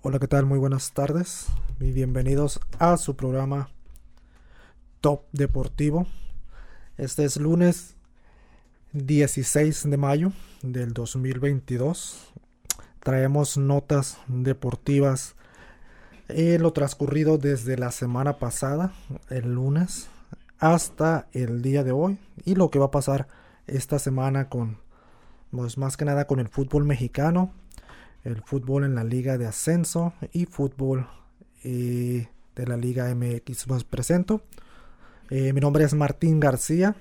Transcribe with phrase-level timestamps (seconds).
[0.00, 0.46] Hola, ¿qué tal?
[0.46, 1.48] Muy buenas tardes
[1.80, 3.68] y bienvenidos a su programa
[5.00, 6.06] Top Deportivo.
[6.96, 7.96] Este es lunes
[8.92, 10.32] 16 de mayo
[10.62, 12.32] del 2022.
[13.00, 15.34] Traemos notas deportivas
[16.28, 18.92] en lo transcurrido desde la semana pasada,
[19.30, 20.06] el lunes,
[20.60, 23.26] hasta el día de hoy y lo que va a pasar
[23.66, 24.78] esta semana con,
[25.50, 27.52] pues más que nada con el fútbol mexicano
[28.28, 31.08] el fútbol en la liga de ascenso y fútbol
[31.64, 33.68] eh, de la liga MX.
[33.70, 34.42] Os presento.
[35.30, 36.94] Eh, mi nombre es Martín García.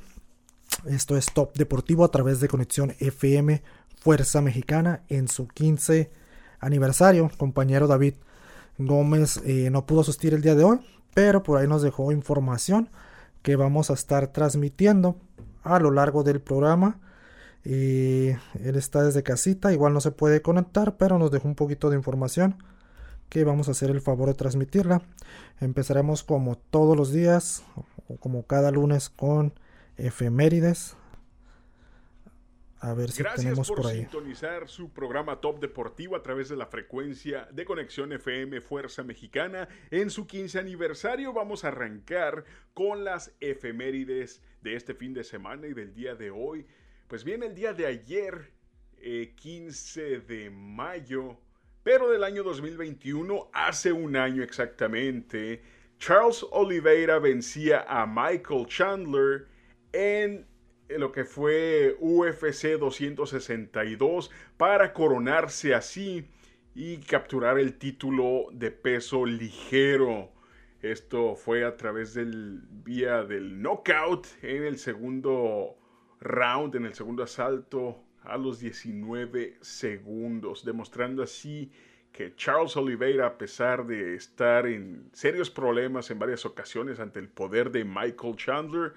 [0.86, 3.62] Esto es Top Deportivo a través de Conexión FM
[4.00, 6.10] Fuerza Mexicana en su 15
[6.60, 7.30] aniversario.
[7.38, 8.16] Compañero David
[8.78, 10.80] Gómez eh, no pudo asistir el día de hoy,
[11.14, 12.90] pero por ahí nos dejó información
[13.42, 15.18] que vamos a estar transmitiendo
[15.64, 17.00] a lo largo del programa
[17.70, 18.30] y
[18.64, 21.98] él está desde casita, igual no se puede conectar, pero nos dejó un poquito de
[21.98, 22.64] información
[23.28, 25.02] que vamos a hacer el favor de transmitirla.
[25.60, 27.66] Empezaremos como todos los días,
[28.08, 29.54] o como cada lunes, con
[29.98, 30.96] efemérides.
[32.80, 34.00] A ver si Gracias tenemos por, por ahí.
[34.00, 39.68] sintonizar su programa Top Deportivo a través de la frecuencia de conexión FM Fuerza Mexicana.
[39.92, 45.68] En su 15 aniversario vamos a arrancar con las efemérides de este fin de semana
[45.68, 46.66] y del día de hoy.
[47.08, 48.52] Pues bien, el día de ayer,
[49.38, 51.38] 15 eh, de mayo,
[51.82, 55.62] pero del año 2021, hace un año exactamente,
[56.00, 59.48] Charles Oliveira vencía a Michael Chandler
[59.94, 60.46] en
[60.90, 66.28] lo que fue UFC 262 para coronarse así
[66.76, 70.34] y capturar el título de peso ligero.
[70.82, 75.78] Esto fue a través del vía del knockout en el segundo
[76.20, 81.72] round en el segundo asalto a los 19 segundos, demostrando así
[82.12, 87.30] que Charles Oliveira, a pesar de estar en serios problemas en varias ocasiones ante el
[87.30, 88.94] poder de Michael Chandler,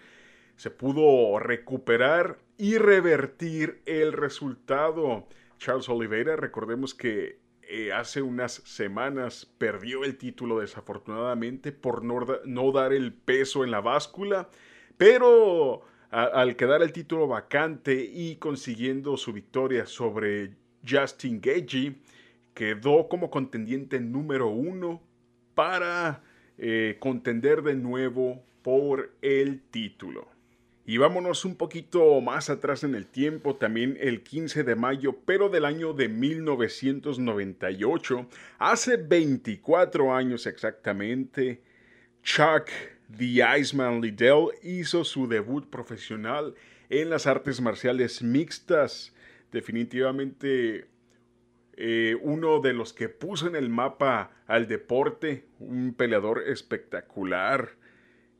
[0.56, 5.26] se pudo recuperar y revertir el resultado.
[5.58, 12.92] Charles Oliveira, recordemos que eh, hace unas semanas perdió el título desafortunadamente por no dar
[12.92, 14.48] el peso en la báscula,
[14.96, 20.50] pero al quedar el título vacante y consiguiendo su victoria sobre
[20.88, 21.96] Justin Gagey,
[22.54, 25.00] quedó como contendiente número uno
[25.54, 26.22] para
[26.58, 30.28] eh, contender de nuevo por el título.
[30.84, 35.48] Y vámonos un poquito más atrás en el tiempo, también el 15 de mayo, pero
[35.48, 38.26] del año de 1998,
[38.58, 41.62] hace 24 años exactamente,
[42.24, 42.68] Chuck
[43.16, 46.54] The Iceman Liddell hizo su debut profesional
[46.88, 49.14] en las artes marciales mixtas.
[49.50, 50.88] Definitivamente
[51.76, 57.70] eh, uno de los que puso en el mapa al deporte, un peleador espectacular.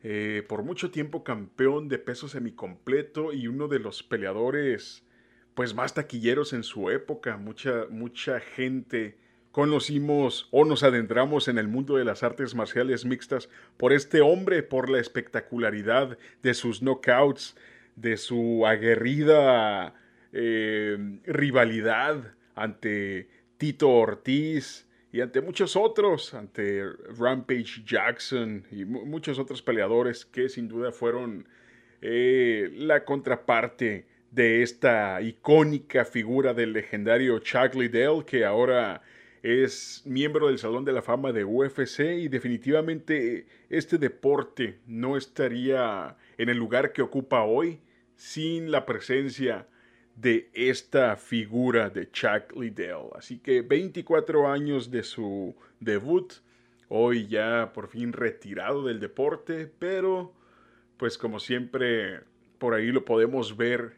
[0.03, 5.07] Eh, por mucho tiempo campeón de peso semicompleto y uno de los peleadores
[5.55, 7.37] pues más taquilleros en su época.
[7.37, 9.19] Mucha, mucha gente
[9.53, 14.63] conocimos o nos adentramos en el mundo de las artes marciales mixtas por este hombre,
[14.63, 17.57] por la espectacularidad de sus knockouts,
[17.97, 19.95] de su aguerrida
[20.33, 23.29] eh, rivalidad ante
[23.59, 26.85] Tito Ortiz y ante muchos otros, ante
[27.19, 31.49] Rampage Jackson y muchos otros peleadores que sin duda fueron
[32.01, 39.03] eh, la contraparte de esta icónica figura del legendario Chuck Liddell que ahora
[39.43, 46.17] es miembro del Salón de la Fama de UFC y definitivamente este deporte no estaría
[46.37, 47.81] en el lugar que ocupa hoy
[48.17, 49.67] sin la presencia
[50.17, 53.09] de esta figura de Chuck Liddell.
[53.17, 56.35] Así que 24 años de su debut,
[56.89, 60.35] hoy ya por fin retirado del deporte, pero
[60.99, 62.21] pues como siempre
[62.59, 63.95] por ahí lo podemos ver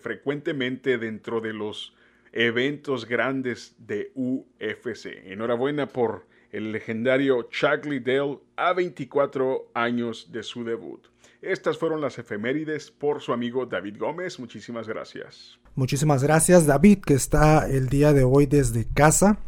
[0.00, 1.92] frecuentemente dentro de los
[2.32, 5.06] eventos grandes de UFC.
[5.24, 11.06] Enhorabuena por el legendario Chuck Liddell a 24 años de su debut.
[11.42, 14.38] Estas fueron las efemérides por su amigo David Gómez.
[14.38, 15.58] Muchísimas gracias.
[15.74, 19.38] Muchísimas gracias David, que está el día de hoy desde casa.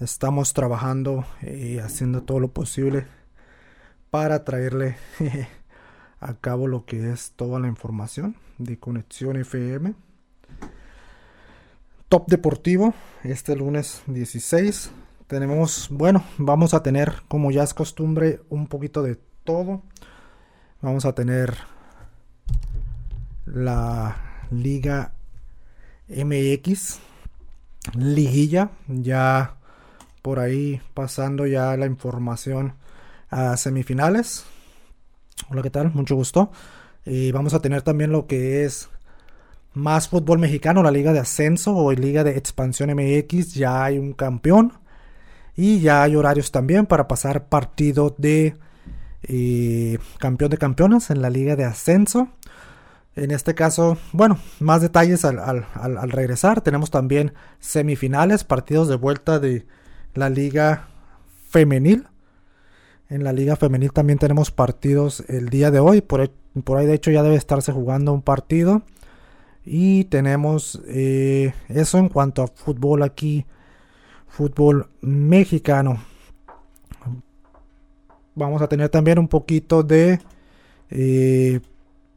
[0.00, 3.06] Estamos trabajando y haciendo todo lo posible
[4.08, 4.96] para traerle
[6.20, 9.94] a cabo lo que es toda la información de Conexión FM
[12.10, 12.92] Top Deportivo,
[13.22, 14.90] este lunes 16.
[15.28, 19.82] Tenemos, bueno, vamos a tener, como ya es costumbre, un poquito de todo.
[20.82, 21.56] Vamos a tener
[23.46, 24.16] la
[24.50, 25.12] Liga
[26.08, 26.98] MX,
[27.96, 29.54] liguilla, ya
[30.20, 32.74] por ahí pasando ya la información
[33.28, 34.46] a semifinales.
[35.48, 35.92] Hola, ¿qué tal?
[35.94, 36.50] Mucho gusto.
[37.06, 38.90] Y vamos a tener también lo que es
[39.72, 43.54] más fútbol mexicano, la Liga de Ascenso o Liga de Expansión MX.
[43.54, 44.72] Ya hay un campeón
[45.56, 48.56] y ya hay horarios también para pasar partido de
[49.22, 52.28] eh, campeón de campeones en la Liga de Ascenso.
[53.16, 56.60] En este caso, bueno, más detalles al, al, regresar.
[56.60, 59.66] Tenemos también semifinales, partidos de vuelta de
[60.14, 60.88] la Liga
[61.48, 62.06] Femenil.
[63.08, 66.00] En la Liga Femenil también tenemos partidos el día de hoy.
[66.00, 66.30] Por,
[66.64, 68.82] por ahí, de hecho, ya debe estarse jugando un partido.
[69.64, 73.44] Y tenemos eh, eso en cuanto a fútbol aquí,
[74.26, 76.02] fútbol mexicano.
[78.34, 80.20] Vamos a tener también un poquito de,
[80.90, 81.60] eh,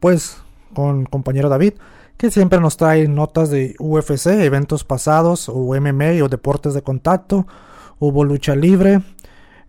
[0.00, 0.38] pues,
[0.74, 1.74] con compañero David,
[2.16, 7.46] que siempre nos trae notas de UFC, eventos pasados, o MMA o deportes de contacto.
[7.98, 9.02] Hubo lucha libre.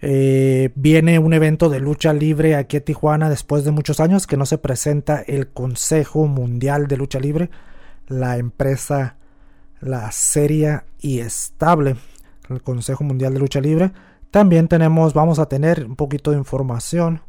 [0.01, 4.37] Eh, viene un evento de lucha libre aquí a Tijuana después de muchos años que
[4.37, 7.49] no se presenta el Consejo Mundial de Lucha Libre,
[8.07, 9.15] la empresa,
[9.79, 11.95] la seria y estable,
[12.49, 13.93] el Consejo Mundial de Lucha Libre.
[14.31, 17.21] También tenemos, vamos a tener un poquito de información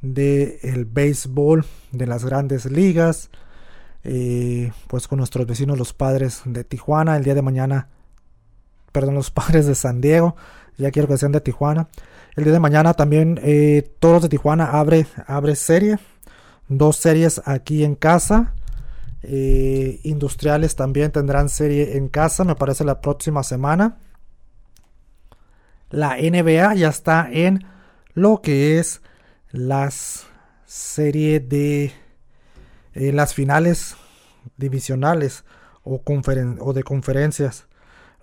[0.00, 3.30] del el béisbol de las grandes ligas,
[4.04, 7.88] eh, pues con nuestros vecinos los padres de Tijuana, el día de mañana,
[8.92, 10.36] perdón, los padres de San Diego,
[10.76, 11.88] ya quiero que sean de Tijuana.
[12.34, 15.98] El día de mañana también eh, Todos de Tijuana abre, abre serie,
[16.68, 18.54] dos series aquí en casa.
[19.22, 23.98] Eh, industriales también tendrán serie en casa, me parece la próxima semana.
[25.90, 27.64] La NBA ya está en
[28.14, 29.02] lo que es
[29.50, 30.26] las
[30.64, 31.92] series de
[32.94, 33.96] eh, las finales
[34.56, 35.44] divisionales
[35.82, 37.66] o, o, de conferencias.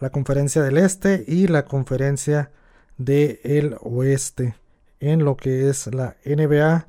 [0.04, 2.52] La conferencia del este y la conferencia
[2.98, 4.54] del oeste.
[5.00, 6.88] En lo que es la NBA,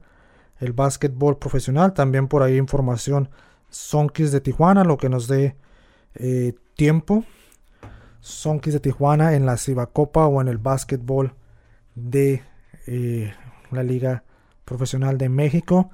[0.59, 1.95] el básquetbol profesional.
[1.95, 3.29] También por ahí información
[3.71, 5.55] Sonkis de Tijuana, lo que nos dé
[6.17, 7.25] eh, tiempo.
[8.19, 11.35] Sonkis de Tijuana en la Cibacopa o en el básquetbol
[11.95, 12.43] de
[12.89, 13.33] eh,
[13.71, 14.25] la Liga
[14.65, 15.89] Profesional de México.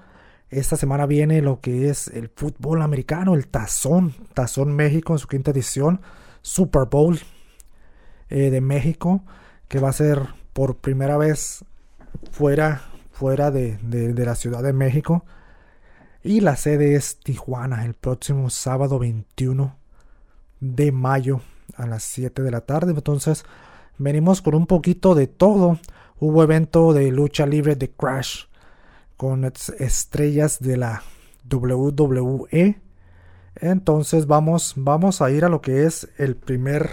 [0.49, 5.29] Esta semana viene lo que es el fútbol americano, el Tazón, Tazón México en su
[5.29, 6.01] quinta edición,
[6.43, 7.19] Super Bowl
[8.29, 9.23] eh, de México,
[9.69, 11.65] que va a ser por primera vez
[12.31, 15.25] fuera, fuera de, de la Ciudad de México.
[16.23, 19.77] Y la sede es Tijuana, el próximo sábado 21
[20.61, 21.41] de mayo
[21.77, 22.93] a las 7 de la tarde.
[22.93, 23.45] Entonces,
[23.99, 25.79] venimos con un poquito de todo.
[26.19, 28.45] Hubo evento de lucha libre de Crash
[29.17, 31.03] con estrellas de la
[31.51, 32.81] WWE.
[33.61, 36.93] Entonces vamos, vamos a ir a lo que es el primer,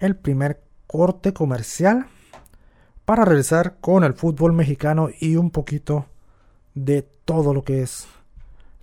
[0.00, 2.06] el primer corte comercial
[3.04, 6.06] para regresar con el fútbol mexicano y un poquito
[6.74, 8.06] de todo lo que es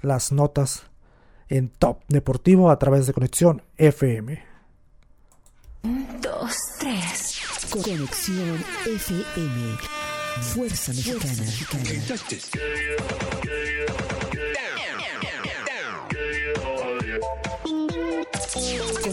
[0.01, 0.83] las notas
[1.49, 4.43] en Top Deportivo a través de Conexión FM.
[6.21, 7.41] dos, tres.
[7.71, 9.77] Conexión FM.
[10.41, 11.45] Fuerza Mexicana.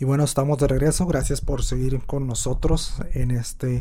[0.00, 1.06] Y bueno, estamos de regreso.
[1.06, 3.80] Gracias por seguir con nosotros en este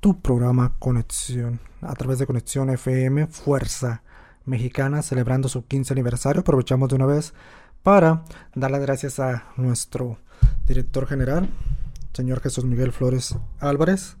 [0.00, 4.02] tu programa Conexión a través de Conexión FM Fuerza
[4.44, 6.40] Mexicana celebrando su 15 aniversario.
[6.40, 7.32] Aprovechamos de una vez
[7.82, 10.18] para dar las gracias a nuestro
[10.66, 11.48] director general,
[12.12, 14.16] señor Jesús Miguel Flores Álvarez,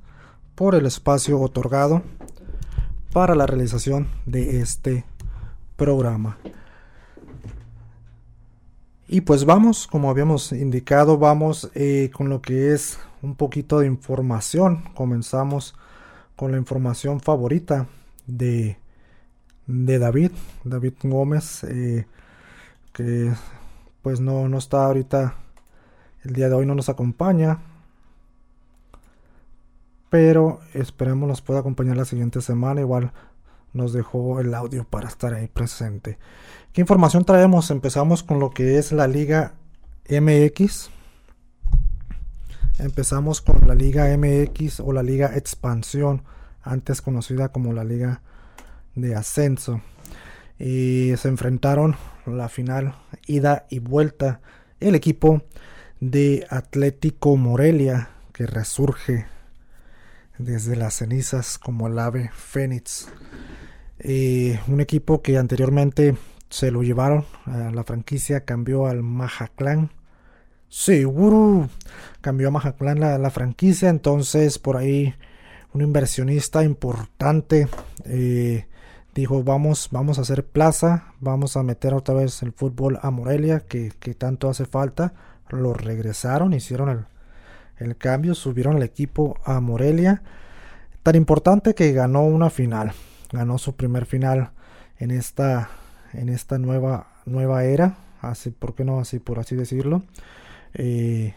[0.54, 2.02] por el espacio otorgado
[3.12, 5.04] para la realización de este
[5.76, 6.38] programa.
[9.12, 13.88] Y pues vamos, como habíamos indicado, vamos eh, con lo que es un poquito de
[13.88, 14.84] información.
[14.94, 15.74] Comenzamos
[16.36, 17.88] con la información favorita
[18.28, 18.78] de,
[19.66, 20.30] de David,
[20.62, 22.06] David Gómez, eh,
[22.92, 23.32] que
[24.00, 25.34] pues no, no está ahorita,
[26.22, 27.58] el día de hoy no nos acompaña.
[30.08, 32.80] Pero esperemos nos pueda acompañar la siguiente semana.
[32.80, 33.12] Igual
[33.72, 36.18] nos dejó el audio para estar ahí presente.
[36.72, 37.70] ¿Qué información traemos?
[37.70, 39.54] Empezamos con lo que es la Liga
[40.08, 40.90] MX.
[42.78, 46.22] Empezamos con la Liga MX o la Liga Expansión,
[46.62, 48.22] antes conocida como la Liga
[48.94, 49.82] de Ascenso.
[50.58, 51.96] Y se enfrentaron
[52.26, 52.94] la final
[53.26, 54.40] ida y vuelta
[54.78, 55.42] el equipo
[56.00, 59.26] de Atlético Morelia que resurge
[60.38, 63.08] desde las cenizas como el ave fénix.
[64.04, 66.16] Un equipo que anteriormente
[66.48, 69.90] se lo llevaron a la franquicia, cambió al Majaclán.
[70.68, 71.68] Seguro
[72.20, 75.14] cambió a Majaclán la, la franquicia, entonces por ahí
[75.72, 77.68] un inversionista importante
[78.04, 78.66] eh,
[79.14, 83.60] dijo vamos, vamos a hacer plaza, vamos a meter otra vez el fútbol a Morelia,
[83.60, 85.12] que, que tanto hace falta.
[85.48, 87.04] Lo regresaron, hicieron el,
[87.78, 90.22] el cambio, subieron el equipo a Morelia.
[91.02, 92.92] Tan importante que ganó una final,
[93.32, 94.50] ganó su primer final
[94.98, 95.70] en esta,
[96.12, 100.02] en esta nueva, nueva era, así, ¿por qué no así, por así decirlo?
[100.74, 101.34] Eh,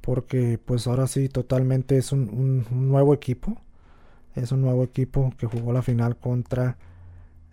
[0.00, 3.56] porque pues ahora sí totalmente es un, nuevo equipo,
[4.34, 6.78] es un nuevo equipo que jugó la final contra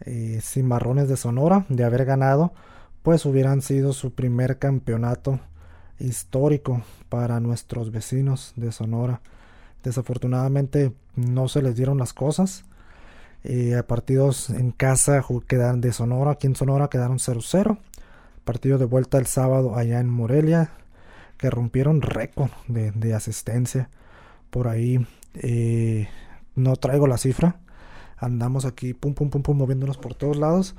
[0.01, 2.53] eh, Cimarrones de Sonora, de haber ganado,
[3.01, 5.39] pues hubieran sido su primer campeonato
[5.99, 9.21] histórico para nuestros vecinos de Sonora.
[9.83, 12.65] Desafortunadamente no se les dieron las cosas.
[13.47, 17.77] Eh, partidos en casa quedaron de Sonora, aquí en Sonora quedaron 0-0.
[18.43, 20.71] Partido de vuelta el sábado allá en Morelia,
[21.37, 23.89] que rompieron récord de, asistencia.
[24.49, 26.09] Por ahí eh,
[26.55, 27.57] no traigo la cifra.
[28.17, 30.75] Andamos aquí pum pum pum pum moviéndonos por todos lados.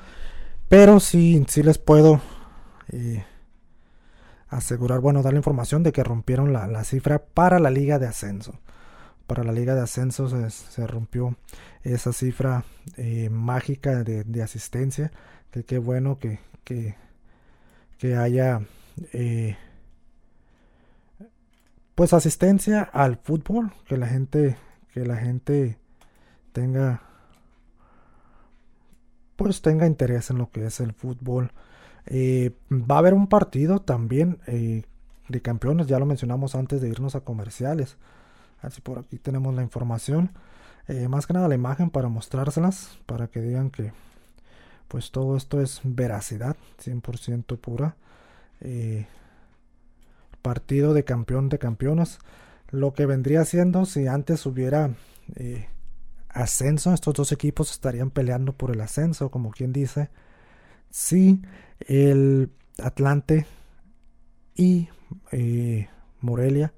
[0.68, 2.20] Pero sí, sí les puedo
[2.88, 3.24] eh,
[4.48, 8.58] asegurar, bueno, dar la información de que rompieron la, cifra para la liga de ascenso.
[9.26, 11.36] Para la liga de ascenso se, rompió
[11.82, 12.64] esa cifra
[12.96, 15.10] eh, mágica de, asistencia.
[15.50, 18.60] Que qué bueno que, que, haya
[19.12, 19.56] eh,
[21.94, 23.72] pues asistencia al fútbol.
[23.88, 24.56] Que la gente,
[24.92, 25.78] que la gente
[26.52, 27.02] tenga
[29.34, 31.52] pues tenga interés en lo que es el fútbol.
[32.06, 34.38] Eh, va a haber un partido también
[35.28, 37.96] de campeones, ya lo mencionamos antes de irnos a comerciales.
[38.60, 40.30] Así por aquí tenemos la información.
[40.88, 43.92] Eh, más que nada la imagen para mostrárselas, para que digan que
[44.88, 47.96] pues todo esto es veracidad, 100% pura.
[50.42, 52.18] partido de campeón de campeones.
[52.70, 54.90] Lo que vendría siendo si antes hubiera
[56.28, 60.10] ascenso, estos dos equipos estarían peleando por el ascenso, como quien dice.
[60.90, 61.42] Si
[61.80, 62.50] el
[62.82, 63.46] Atlante
[64.54, 64.88] y
[65.32, 65.88] eh,
[66.20, 66.72] Morelia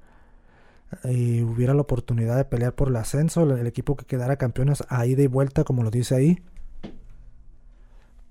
[1.04, 5.04] eh, hubiera la oportunidad de pelear por el ascenso, el, equipo que quedara campeones a
[5.06, 6.42] ida y vuelta, como lo dice ahí.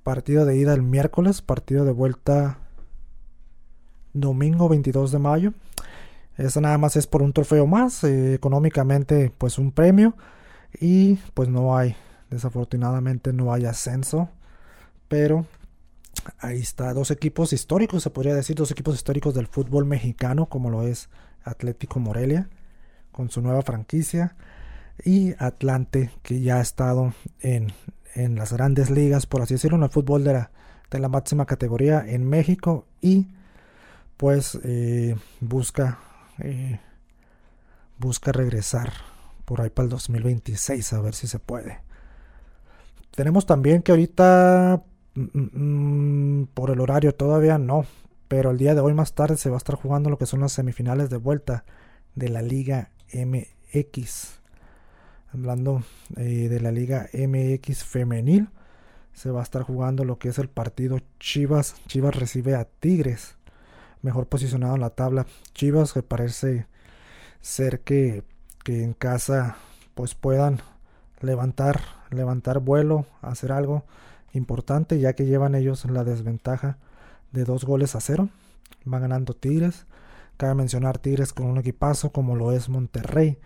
[0.03, 2.59] Partido de ida el miércoles, partido de vuelta
[4.13, 5.53] domingo 22 de mayo.
[6.37, 10.15] Eso nada más es por un trofeo más, eh, económicamente pues un premio
[10.79, 11.95] y pues no hay,
[12.29, 14.29] desafortunadamente no hay ascenso,
[15.07, 15.45] pero
[16.39, 20.69] ahí está, dos equipos históricos, se podría decir, dos equipos históricos del fútbol mexicano, como
[20.69, 21.09] lo es
[21.43, 22.49] Atlético Morelia,
[23.11, 24.35] con su nueva franquicia,
[25.03, 27.71] y Atlante, que ya ha estado en,
[28.15, 30.51] en las grandes ligas, por así decirlo, en el fútbol de la,
[30.89, 33.27] de la máxima categoría en México, y
[34.17, 35.99] pues eh, busca,
[36.39, 36.79] eh,
[37.99, 38.91] busca regresar
[39.45, 41.79] por ahí para el 2026, a ver si se puede.
[43.15, 44.83] Tenemos también que ahorita
[45.17, 47.85] Mm, mm, por el horario todavía no,
[48.27, 50.41] pero el día de hoy más tarde se va a estar jugando lo que son
[50.41, 51.63] las semifinales de vuelta
[52.15, 54.39] de la Liga MX.
[55.33, 55.83] Hablando
[56.15, 58.49] eh, de la Liga MX femenil,
[59.13, 61.75] se va a estar jugando lo que es el partido Chivas.
[61.87, 63.37] Chivas recibe a Tigres,
[64.01, 65.25] mejor posicionado en la tabla.
[65.53, 66.67] Chivas que parece
[67.41, 68.23] ser que,
[68.63, 69.57] que en casa
[69.95, 70.61] pues puedan
[71.21, 71.81] levantar,
[72.11, 73.85] levantar vuelo, hacer algo
[74.33, 76.77] importante ya que llevan ellos la desventaja
[77.37, 78.29] de dos goles a cero.
[78.83, 79.85] Van ganando Tigres.
[80.37, 83.37] Cabe mencionar Tigres con un equipazo como lo es Monterrey.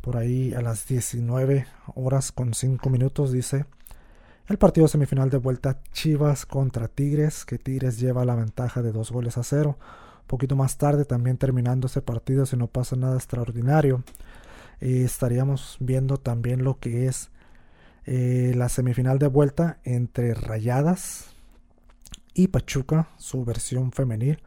[0.00, 3.66] Por ahí a las 19 horas con 5 minutos dice
[4.48, 9.12] el partido semifinal de vuelta Chivas contra Tigres, que Tigres lleva la ventaja de dos
[9.12, 9.78] goles a cero.
[10.22, 14.02] Un poquito más tarde, también terminando ese partido, si no pasa nada extraordinario,
[14.80, 17.30] eh, estaríamos viendo también lo que es
[18.04, 21.31] eh, la semifinal de vuelta entre Rayadas
[22.34, 24.42] y Pachuca, su versión femenil,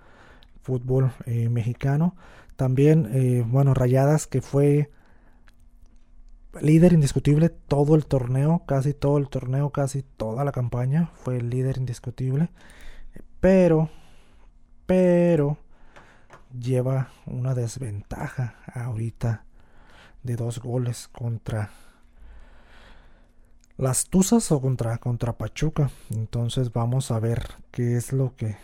[0.61, 2.15] fútbol eh, mexicano.
[2.55, 4.91] También, eh, bueno, Rayadas que fue
[6.61, 11.49] líder indiscutible todo el torneo, casi todo el torneo, casi toda la campaña, fue el
[11.49, 12.49] líder indiscutible.
[13.39, 13.89] Pero,
[14.85, 15.57] pero,
[16.57, 19.45] lleva una desventaja ahorita
[20.23, 21.69] de dos goles contra
[23.77, 25.89] las Tuzas o contra, contra Pachuca.
[26.11, 28.57] Entonces vamos a ver qué es lo que,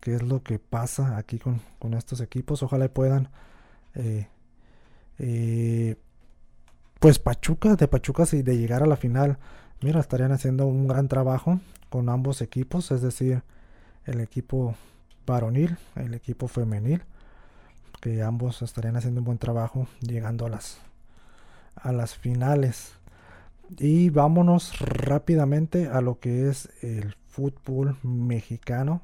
[0.00, 1.60] qué es lo que pasa aquí con,
[1.94, 2.62] estos equipos.
[2.62, 3.28] Ojalá puedan
[3.94, 4.28] eh,
[5.18, 5.96] eh,
[6.98, 9.38] pues Pachuca, de Pachuca si de llegar a la final,
[9.80, 11.60] mira, estarían haciendo un gran trabajo
[11.90, 13.42] con ambos equipos, es decir,
[14.04, 14.74] el equipo
[15.26, 17.02] varonil, el equipo femenil,
[18.00, 20.78] que ambos estarían haciendo un buen trabajo llegando a las
[21.82, 22.92] a las finales.
[23.76, 29.02] Y vámonos rápidamente a lo que es el fútbol mexicano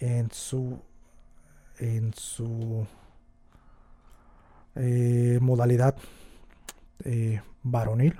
[0.00, 0.80] en su
[1.78, 2.86] en su
[4.74, 5.96] eh, modalidad
[7.04, 8.16] eh, varonil.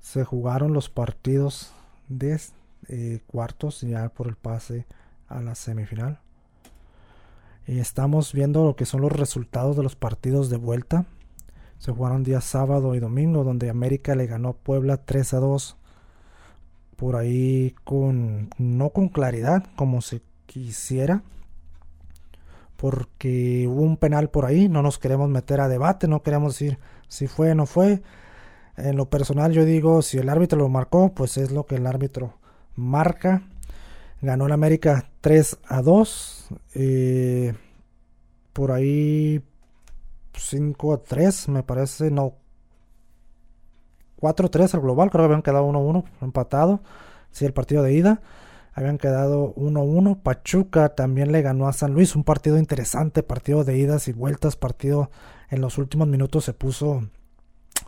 [0.00, 1.72] Se jugaron los partidos
[2.08, 2.40] de
[2.88, 4.86] eh, cuartos ya por el pase
[5.28, 6.20] a la semifinal.
[7.66, 11.04] Y estamos viendo lo que son los resultados de los partidos de vuelta.
[11.78, 15.76] Se jugaron día sábado y domingo, donde América le ganó a Puebla 3 a 2.
[16.96, 21.22] Por ahí con no con claridad como se quisiera.
[22.76, 26.78] Porque hubo un penal por ahí, no nos queremos meter a debate, no queremos decir
[27.08, 28.02] si fue o no fue.
[28.76, 31.86] En lo personal yo digo, si el árbitro lo marcó, pues es lo que el
[31.86, 32.34] árbitro
[32.74, 33.42] marca.
[34.20, 36.48] Ganó el América 3 a 2.
[36.74, 37.54] Eh,
[38.52, 39.42] por ahí
[40.38, 42.34] 5 a 3, me parece, no.
[44.20, 46.80] 4 a 3 al global, creo que habían quedado 1 a 1 empatado.
[47.30, 48.20] Sí, el partido de ida.
[48.72, 50.20] Habían quedado 1 a 1.
[50.22, 52.16] Pachuca también le ganó a San Luis.
[52.16, 55.10] Un partido interesante, partido de idas y vueltas, partido
[55.50, 57.02] en los últimos minutos se puso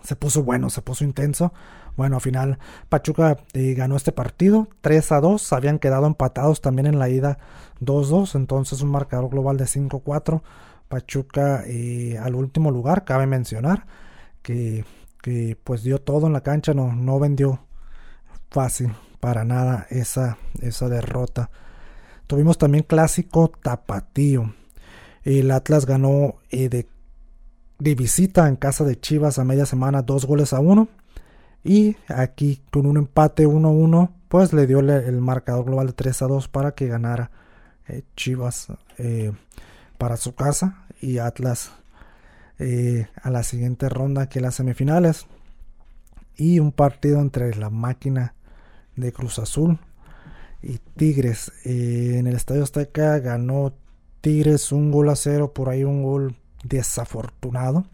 [0.02, 1.52] se puso bueno, se puso intenso.
[1.97, 6.87] Bueno, al final Pachuca eh, ganó este partido 3 a 2, habían quedado empatados también
[6.87, 7.38] en la ida
[7.83, 10.42] 2-2, entonces un marcador global de 5-4.
[10.90, 13.87] Pachuca eh, al último lugar, cabe mencionar
[14.42, 14.85] que,
[15.22, 17.61] que, pues dio todo en la cancha, no, no vendió
[18.50, 21.48] fácil para nada esa, esa derrota.
[22.26, 24.55] Tuvimos también clásico tapatío.
[25.22, 26.87] El Atlas ganó eh, de
[27.81, 30.88] de visita en casa de Chivas a media semana, dos goles a uno.
[31.64, 36.26] Y aquí con un empate 1-1, pues le dio el marcador global de 3 a
[36.26, 37.31] 2 para que ganara
[37.88, 38.68] eh, Chivas
[40.01, 41.73] para su casa y Atlas
[42.59, 45.27] eh, a la siguiente ronda que las semifinales.
[46.37, 48.35] Y un partido entre la máquina
[48.97, 49.79] de Cruz Azul
[50.63, 51.53] y Tigres.
[51.65, 53.75] en el Estadio Azteca ganó
[54.23, 56.35] Tigres un gol a cero, por ahí un gol
[56.65, 57.85] desafortunado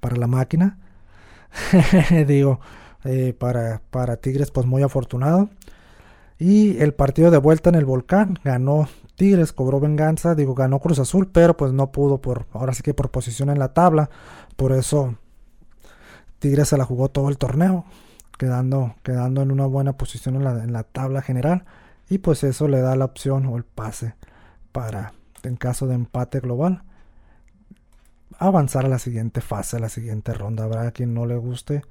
[0.00, 0.78] para la máquina.
[2.26, 2.58] Digo,
[3.04, 5.50] eh, para, para Tigres pues muy afortunado.
[6.38, 10.98] Y el partido de vuelta en el volcán ganó Tigres, cobró venganza, digo, ganó Cruz
[10.98, 14.10] Azul, pero pues no pudo por, ahora sí que por posición en la tabla.
[14.56, 15.16] Por eso
[16.38, 17.84] Tigres se la jugó todo el torneo,
[18.38, 21.64] quedando, quedando en una buena posición en la, en la tabla general.
[22.08, 24.14] Y pues eso le da la opción o el pase
[24.72, 26.82] para, en caso de empate global,
[28.38, 30.64] avanzar a la siguiente fase, a la siguiente ronda.
[30.64, 31.82] Habrá quien no le guste.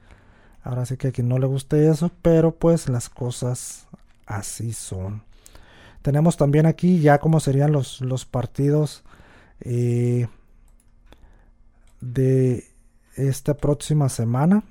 [0.64, 3.88] Ahora sí que a quien no le guste eso, pero pues las cosas
[4.26, 5.24] así son.
[6.02, 9.04] Tenemos también aquí ya como serían los, los partidos
[9.62, 10.28] eh,
[12.00, 12.66] de
[13.16, 14.64] esta próxima semana.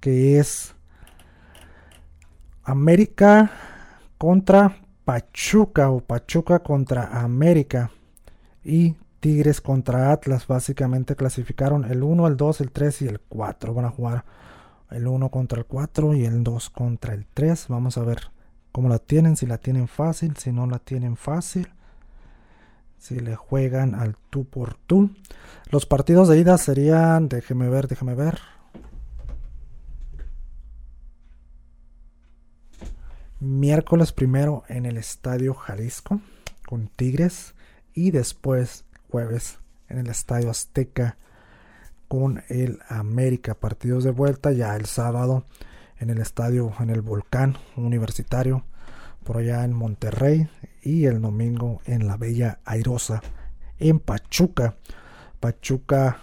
[0.00, 0.74] Que es
[2.62, 3.50] América
[4.16, 7.90] contra Pachuca o Pachuca contra América.
[8.64, 13.74] Y Tigres contra Atlas básicamente clasificaron el 1, el 2, el 3 y el 4.
[13.74, 14.24] Van a jugar
[14.90, 17.66] el 1 contra el 4 y el 2 contra el 3.
[17.68, 18.30] Vamos a ver
[18.72, 21.68] cómo la tienen, si la tienen fácil, si no la tienen fácil.
[22.98, 25.10] Si le juegan al tú por tú.
[25.70, 28.40] Los partidos de ida serían, déjeme ver, déjeme ver.
[33.40, 36.20] Miércoles primero en el Estadio Jalisco
[36.66, 37.54] con Tigres
[37.94, 41.16] y después jueves en el Estadio Azteca
[42.08, 43.54] con el América.
[43.54, 45.44] Partidos de vuelta ya el sábado
[46.00, 48.64] en el estadio, en el Volcán Universitario,
[49.24, 50.48] por allá en Monterrey.
[50.82, 53.22] Y el domingo en la Bella Airosa,
[53.78, 54.76] en Pachuca.
[55.40, 56.18] Pachuca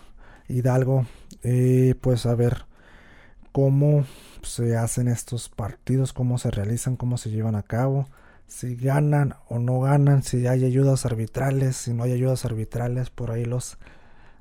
[0.48, 1.06] Hidalgo.
[1.44, 2.66] Eh, pues a ver
[3.52, 4.06] cómo
[4.42, 8.08] se hacen estos partidos, cómo se realizan, cómo se llevan a cabo
[8.48, 13.32] si ganan o no ganan, si hay ayudas arbitrales, si no hay ayudas arbitrales, por
[13.32, 13.78] ahí los,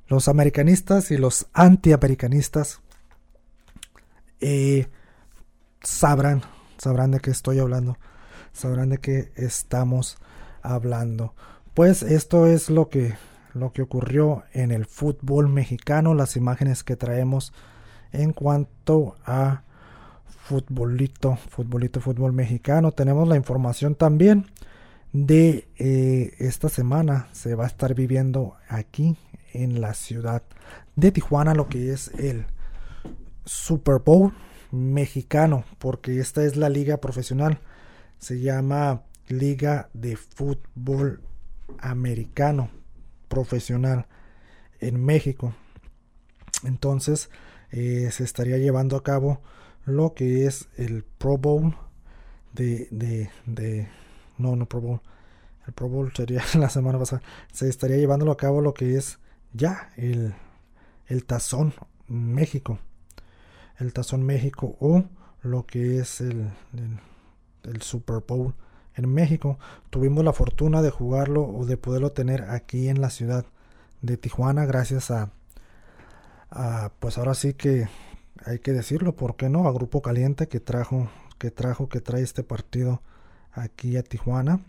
[0.09, 2.81] los americanistas y los antiamericanistas
[4.41, 4.89] eh,
[5.85, 6.43] sabrán,
[6.79, 7.97] sabrán de qué estoy hablando,
[8.53, 10.19] sabrán de qué estamos
[10.63, 11.35] hablando.
[11.75, 13.15] Pues esto es lo que,
[13.53, 17.53] lo que ocurrió en el fútbol mexicano, las imágenes que traemos
[18.13, 19.63] en cuanto a
[20.27, 22.93] futbolito, futbolito, fútbol mexicano.
[22.93, 24.47] Tenemos la información también
[25.13, 27.29] de eh, esta semana.
[27.33, 29.17] Se va a estar viviendo aquí
[29.53, 30.43] en la ciudad
[30.97, 32.47] de Tijuana lo que es el
[33.45, 34.33] Super Bowl
[34.75, 37.61] mexicano, porque esta es la liga profesional.
[38.19, 41.23] Se llama Liga de Fútbol
[41.79, 42.71] Americano
[43.29, 44.07] Profesional
[44.81, 45.55] en México.
[46.65, 47.31] Entonces
[47.71, 49.41] eh, se estaría llevando a cabo
[49.85, 51.77] lo que es el Pro Bowl
[52.53, 53.89] de, de, de
[54.39, 55.01] no, no Pro Bowl.
[55.67, 57.23] El Pro Bowl sería la semana pasada.
[57.53, 59.19] Se estaría llevándolo a cabo lo que es
[59.53, 60.35] ya el,
[61.07, 61.75] el Tazón
[62.09, 62.79] México.
[63.79, 65.05] El Tazón México o
[65.43, 66.51] lo que es el,
[67.65, 68.55] el, Super Bowl
[68.95, 69.59] en México.
[69.91, 73.45] Tuvimos la fortuna de jugarlo o de poderlo tener aquí en la ciudad
[74.03, 75.31] de Tijuana gracias a,
[77.01, 77.89] pues ahora sí que
[78.45, 79.67] hay que decirlo, ¿por qué no?
[79.67, 81.09] A Grupo Caliente que trajo,
[81.39, 83.03] que trajo, que trae este partido
[83.53, 84.61] aquí a Tijuana,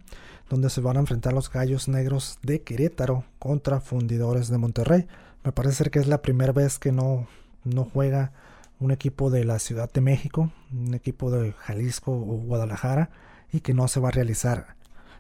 [0.50, 5.08] donde se van a enfrentar los Gallos Negros de Querétaro contra Fundidores de Monterrey.
[5.44, 7.28] Me parece ser que es la primera vez que no,
[7.64, 8.32] no juega
[8.80, 13.10] un equipo de la Ciudad de México, un equipo de Jalisco o Guadalajara,
[13.52, 14.76] y que no se va a realizar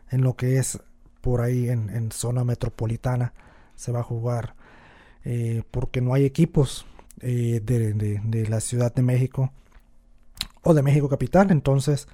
[0.09, 0.79] en lo que es
[1.21, 3.33] por ahí en, zona metropolitana.
[3.75, 4.55] Se va a jugar
[5.23, 6.85] eh, porque no hay equipos
[7.21, 9.51] eh, de, la Ciudad de México
[10.61, 11.49] o de México Capital.
[11.49, 12.07] Entonces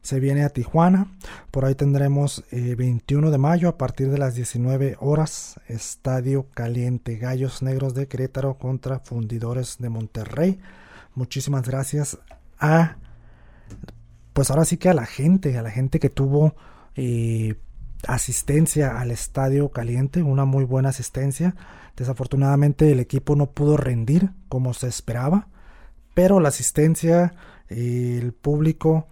[0.00, 1.08] se viene a Tijuana.
[1.50, 5.58] Por ahí tendremos 21 eh, de mayo a partir de las 19 horas.
[5.66, 7.16] Estadio Caliente.
[7.16, 10.60] Gallos Negros de Querétaro contra Fundidores de Monterrey.
[11.14, 12.18] Muchísimas gracias
[12.58, 12.96] a...
[14.32, 16.54] Pues ahora sí que a la gente, a la gente que tuvo
[16.96, 17.56] eh,
[18.06, 21.54] asistencia al Estadio Caliente, una muy buena asistencia.
[21.96, 25.48] Desafortunadamente el equipo no pudo rendir como se esperaba,
[26.14, 27.34] pero la asistencia,
[27.68, 29.06] el público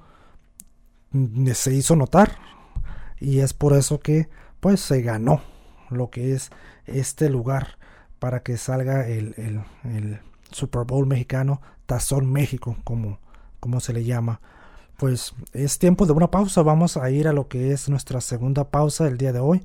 [1.11, 2.39] mm, se hizo notar
[3.19, 4.29] y es por eso que
[4.61, 5.43] pues se ganó
[5.91, 6.51] lo que es
[6.87, 7.79] este lugar
[8.19, 10.21] para que salga el, el,
[10.53, 13.19] Super Bowl mexicano, Tazón México, como,
[13.59, 14.41] como se le llama.
[14.97, 18.71] Pues es tiempo de una pausa, vamos a ir a lo que es nuestra segunda
[18.71, 19.65] pausa del día de hoy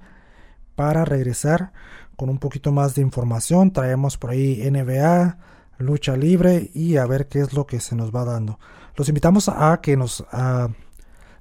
[0.74, 1.72] para regresar
[2.16, 3.72] con un poquito más de información.
[3.72, 5.38] Traemos por ahí NBA,
[5.78, 8.58] lucha libre y a ver qué es lo que se nos va dando.
[8.96, 10.26] Los invitamos a que nos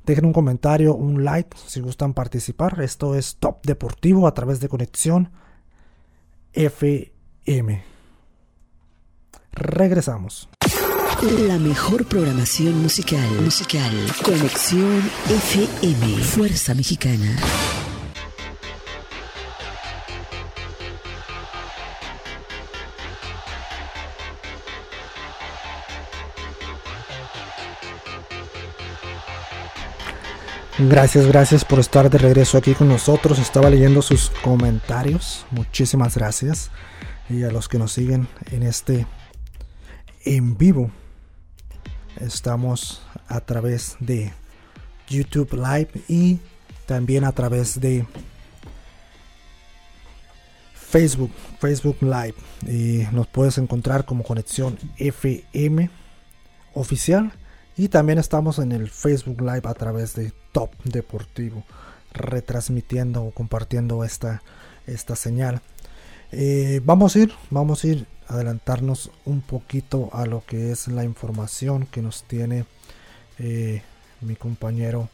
[0.05, 2.79] dejen un comentario, un like si gustan participar.
[2.83, 5.31] Esto es Top Deportivo a través de Conexión
[6.53, 7.85] FM.
[9.53, 10.51] Regresamos.
[11.23, 13.31] La mejor programación musical.
[13.41, 13.91] Musical.
[14.25, 16.19] Conexión FM.
[16.23, 17.37] Fuerza Mexicana.
[30.79, 33.39] Gracias, gracias por estar de regreso aquí con nosotros.
[33.39, 35.47] Estaba leyendo sus comentarios.
[35.51, 36.71] Muchísimas gracias.
[37.31, 39.07] Y a los que nos siguen en este
[40.25, 40.91] en vivo.
[42.21, 44.33] Estamos a través de
[45.09, 46.39] YouTube Live y
[46.87, 48.07] también a través de
[50.75, 52.35] Facebook, Facebook Live.
[52.67, 55.91] Y nos puedes encontrar como Conexión FM
[56.75, 57.33] oficial
[57.77, 61.65] y también estamos en el Facebook Live a través de Top Deportivo,
[62.13, 64.43] retransmitiendo o compartiendo esta,
[64.87, 65.61] esta señal.
[66.31, 71.05] Eh, vamos a ir, vamos a ir adelantarnos un poquito a lo que es la
[71.05, 72.65] información que nos tiene
[73.39, 73.83] eh,
[74.21, 75.09] mi compañero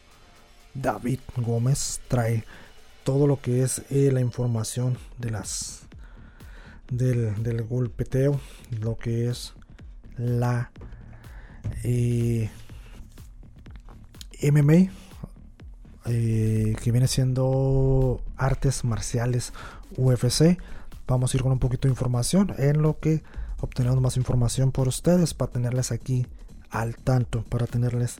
[0.73, 2.01] David Gómez.
[2.07, 2.43] Trae
[3.03, 5.83] todo lo que es eh, la información de las
[6.89, 8.39] del, golpeteo,
[8.79, 9.53] lo que es
[10.17, 10.71] la
[11.83, 12.49] eh,
[14.43, 14.91] MMA,
[16.03, 19.53] que viene siendo artes marciales
[19.97, 20.57] UFC.
[21.11, 23.21] Vamos a ir con un poquito de información en lo que
[23.59, 26.25] obtenemos más información por ustedes para tenerles aquí
[26.69, 28.19] al tanto, para tenerles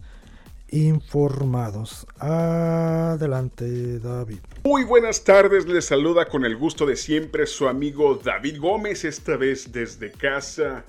[0.71, 2.05] informados.
[2.19, 4.39] Adelante, David.
[4.65, 9.37] Muy buenas tardes, les saluda con el gusto de siempre su amigo David Gómez, esta
[9.37, 10.83] vez desde casa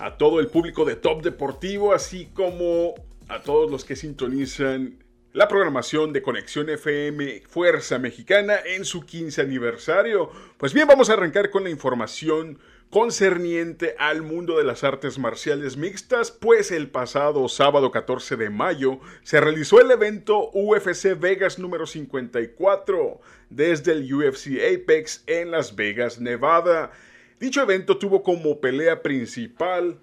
[0.00, 2.94] a todo el público de Top Deportivo, así como
[3.28, 9.42] a todos los que sintonizan la programación de Conexión FM Fuerza Mexicana en su 15
[9.42, 10.30] aniversario.
[10.56, 12.58] Pues bien, vamos a arrancar con la información
[12.90, 19.00] concerniente al mundo de las artes marciales mixtas, pues el pasado sábado 14 de mayo
[19.22, 26.18] se realizó el evento UFC Vegas número 54 desde el UFC Apex en Las Vegas,
[26.18, 26.90] Nevada.
[27.38, 29.98] Dicho evento tuvo como pelea principal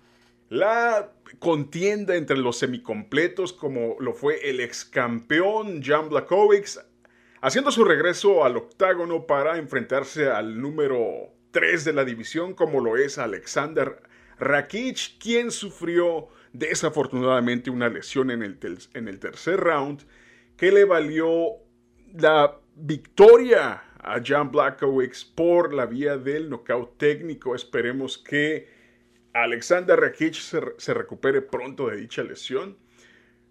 [0.55, 6.79] la contienda entre los semicompletos como lo fue el ex campeón Jan Blachowicz
[7.41, 12.97] haciendo su regreso al octágono para enfrentarse al número 3 de la división, como lo
[12.97, 14.01] es Alexander
[14.39, 18.57] Rakic, quien sufrió desafortunadamente una lesión en el,
[18.93, 20.03] en el tercer round,
[20.57, 21.49] que le valió
[22.13, 27.55] la victoria a Jan Blachowicz por la vía del knockout técnico.
[27.55, 28.74] Esperemos que
[29.35, 32.77] Alexander Rakic se, recupere pronto de dicha lesión.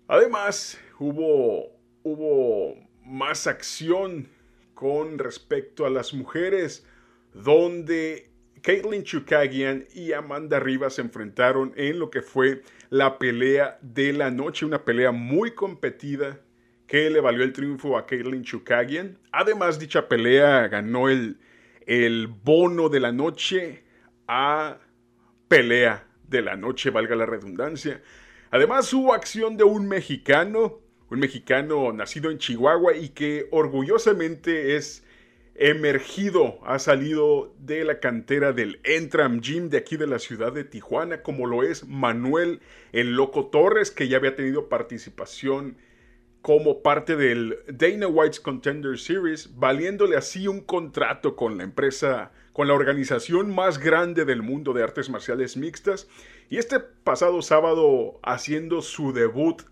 [0.09, 4.27] Además, hubo, hubo más acción
[4.73, 6.87] con respecto a las mujeres
[7.35, 8.31] donde
[8.63, 14.31] Caitlin Chukagian y Amanda Rivas se enfrentaron en lo que fue la pelea de la
[14.31, 16.41] noche, una pelea muy competida
[16.87, 19.19] que le valió el triunfo a Caitlin Chukagian.
[19.33, 21.37] Además, dicha pelea ganó el,
[21.85, 23.85] el bono de la noche
[24.27, 24.79] a
[25.49, 28.03] pelea de la noche, valga la redundancia.
[28.51, 30.81] Además, hubo acción de un mexicano,
[31.11, 35.05] un mexicano nacido en Chihuahua y que orgullosamente es
[35.57, 40.65] emergido, ha salido de la cantera del Entram Gym de aquí de la ciudad de
[40.65, 42.61] Tijuana, como lo es Manuel
[42.93, 45.77] el Loco Torres, que ya había tenido participación
[46.45, 52.69] como parte del Dana White's Contender Series, valiéndole así un contrato con la empresa, con
[52.69, 56.07] la organización más grande del mundo de artes marciales mixtas,
[56.51, 59.63] y este pasado sábado haciendo su debut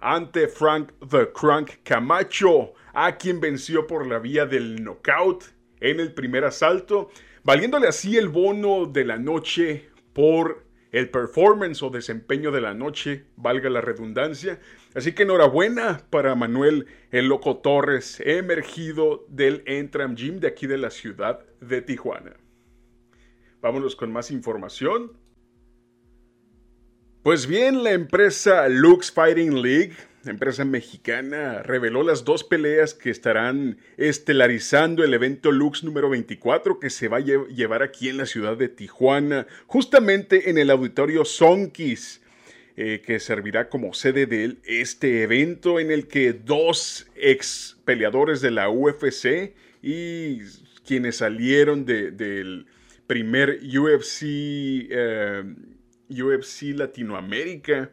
[0.00, 5.44] ante Frank the Crunk Camacho, a quien venció por la vía del knockout
[5.80, 7.10] en el primer asalto,
[7.44, 13.24] valiéndole así el bono de la noche por el performance o desempeño de la noche,
[13.36, 14.60] valga la redundancia.
[14.94, 20.76] Así que enhorabuena para Manuel el Loco Torres, emergido del Entram Gym de aquí de
[20.76, 22.36] la ciudad de Tijuana.
[23.62, 25.12] Vámonos con más información.
[27.22, 29.94] Pues bien, la empresa Lux Fighting League,
[30.30, 36.90] empresa mexicana, reveló las dos peleas que estarán estelarizando el evento Lux número 24 que
[36.90, 42.20] se va a llevar aquí en la ciudad de Tijuana, justamente en el auditorio Sonkis.
[42.74, 48.50] Eh, que servirá como sede de este evento en el que dos ex peleadores de
[48.50, 50.38] la UFC y
[50.86, 52.64] quienes salieron del
[53.06, 55.42] primer UFC eh,
[56.08, 57.90] UFC Latinoamérica,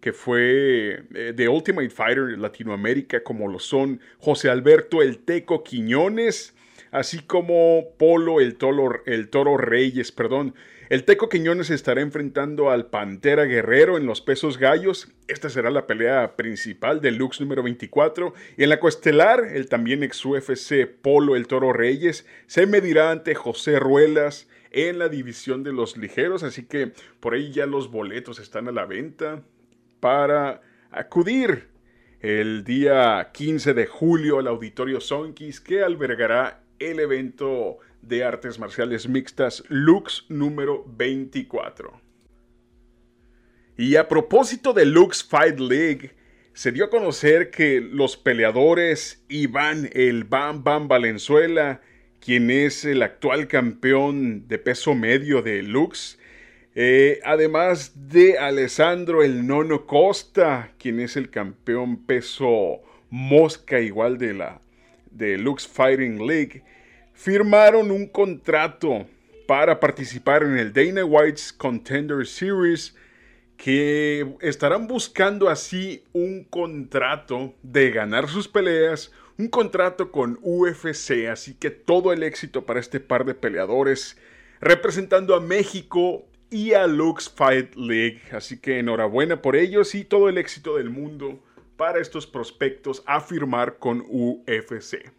[0.00, 6.54] que fue eh, de Ultimate Fighter Latinoamérica, como lo son José Alberto El Teco Quiñones,
[6.90, 10.54] así como Polo El Toro, el Toro Reyes, perdón.
[10.88, 15.12] El Teco Quiñones estará enfrentando al Pantera Guerrero en los pesos gallos.
[15.26, 18.32] Esta será la pelea principal del Lux número 24.
[18.56, 23.34] Y en la coestelar, el también ex UFC Polo El Toro Reyes se medirá ante
[23.34, 28.38] José Ruelas en la división de los ligeros, así que por ahí ya los boletos
[28.38, 29.42] están a la venta
[30.00, 31.68] para acudir
[32.20, 39.08] el día 15 de julio al Auditorio Sonkis que albergará el evento de artes marciales
[39.08, 42.00] mixtas Lux número 24.
[43.76, 46.16] Y a propósito de Lux Fight League,
[46.52, 51.80] se dio a conocer que los peleadores Iván el Bam Bam Valenzuela
[52.20, 56.18] quien es el actual campeón de peso medio de Lux.
[56.80, 64.32] Eh, además de Alessandro el Nono Costa, quien es el campeón peso mosca igual de
[64.32, 64.60] la
[65.10, 66.62] de Lux Fighting League,
[67.14, 69.06] firmaron un contrato
[69.48, 72.94] para participar en el Dana White's Contender Series
[73.56, 81.54] que estarán buscando así un contrato de ganar sus peleas, un contrato con UFC, así
[81.54, 84.16] que todo el éxito para este par de peleadores
[84.60, 90.28] representando a México y a Lux Fight League, así que enhorabuena por ellos y todo
[90.28, 91.42] el éxito del mundo
[91.76, 95.12] para estos prospectos a firmar con UFC.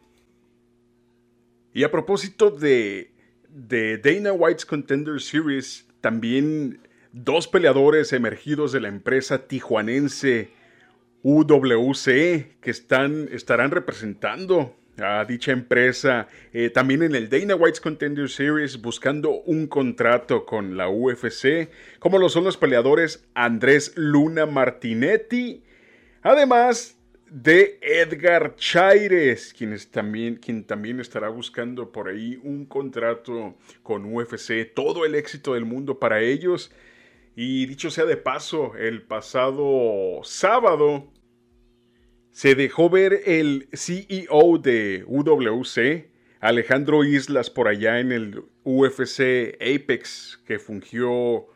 [1.74, 3.12] Y a propósito de,
[3.48, 10.52] de Dana White's Contender Series, también dos peleadores emergidos de la empresa tijuanense
[11.24, 18.30] UWC que están, estarán representando a dicha empresa eh, también en el Dana White's Contender
[18.30, 25.64] Series buscando un contrato con la UFC, como lo son los peleadores Andrés Luna Martinetti,
[26.22, 34.14] además de Edgar Chaires, quien, también, quien también estará buscando por ahí un contrato con
[34.14, 34.74] UFC.
[34.74, 36.72] Todo el éxito del mundo para ellos.
[37.36, 41.08] Y dicho sea de paso, el pasado sábado
[42.32, 50.42] se dejó ver el CEO de UWC, Alejandro Islas, por allá en el UFC Apex,
[50.46, 51.48] que fungió,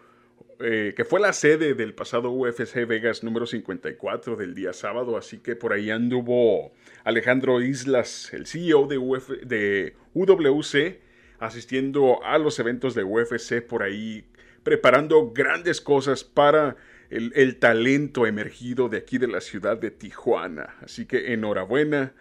[0.59, 5.15] eh, que fue la sede del pasado UFC Vegas número 54 del día sábado.
[5.15, 6.73] Así que por ahí anduvo
[7.05, 8.97] Alejandro Islas, el CEO de,
[9.45, 10.99] de UWC,
[11.39, 14.25] asistiendo a los eventos de UFC por ahí,
[14.63, 16.75] preparando grandes cosas para
[17.13, 20.76] el, talento emergido de aquí de la ciudad de Tijuana.
[20.82, 22.13] Así que enhorabuena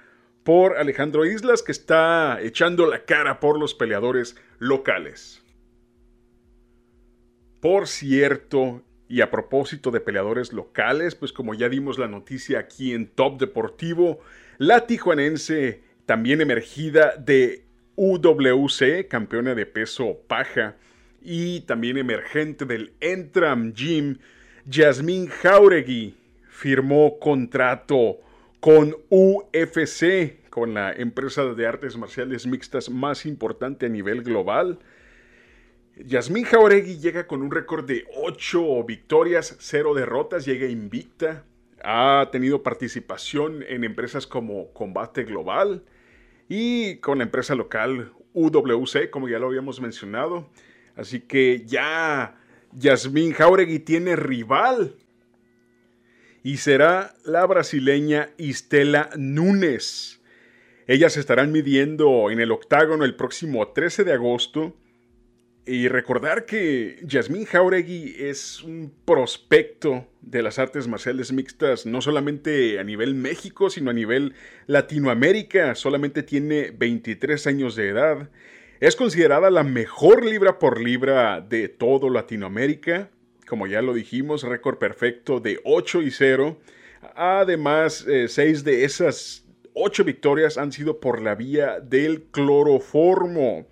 [0.45, 5.43] por Alejandro Islas que está echando la cara por los peleadores locales.
[7.61, 12.93] Por cierto, y a propósito de peleadores locales, pues como ya dimos la noticia aquí
[12.93, 14.21] en Top Deportivo,
[14.59, 17.65] la tijuanense también emergida de
[17.97, 20.77] UWC, campeona de peso paja,
[21.25, 24.19] y también emergente del Entram Gym,
[24.67, 26.15] Yasmín Jauregui
[26.49, 28.19] firmó contrato
[28.61, 34.79] con UFC, con la empresa de artes marciales mixtas más importante a nivel global.
[35.97, 41.45] Yasmín Jauregui llega con un récord de 8 victorias, 0 derrotas, llega invicta.
[41.83, 45.83] Ha tenido participación en empresas como Combate Global
[46.49, 50.49] y con la empresa local UWC, como ya lo habíamos mencionado.
[50.95, 52.39] Así que ya
[52.77, 54.95] Yasmín Jauregui tiene rival
[56.43, 60.21] y será la brasileña Istela Núñez.
[60.87, 64.77] Ellas estarán midiendo en el octágono el próximo 13 de agosto.
[65.65, 72.81] Y recordar que Yasmín Jauregui es un prospecto de las artes marciales mixtas, no solamente
[72.81, 74.35] a nivel México, sino a nivel
[74.67, 75.77] Latinoamérica.
[75.77, 78.29] Solamente tiene 23 años de edad
[78.83, 83.11] es considerada la mejor libra por libra de todo Latinoamérica.
[83.47, 86.59] Como ya lo dijimos, récord perfecto de 8 y 0.
[87.15, 93.69] Además, 6 eh, de esas 8 victorias han sido por la vía del cloroformo.